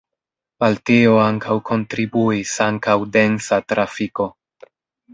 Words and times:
Al 0.67 0.79
tio 0.89 1.11
ankaŭ 1.25 1.59
kontribuis 1.71 2.57
ankaŭ 2.69 2.99
densa 3.19 3.63
trafiko. 3.71 4.31